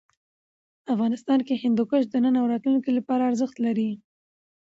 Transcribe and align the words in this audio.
افغانستان 0.93 1.39
کې 1.47 1.61
هندوکش 1.63 2.03
د 2.09 2.15
نن 2.23 2.35
او 2.41 2.45
راتلونکي 2.53 2.91
لپاره 2.97 3.27
ارزښت 3.29 3.55
لري. 3.65 3.91